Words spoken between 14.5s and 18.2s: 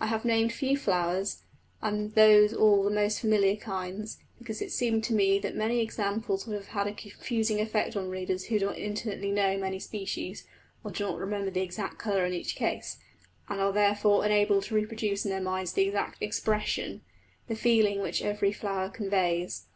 to reproduce in their minds the exact expression the feeling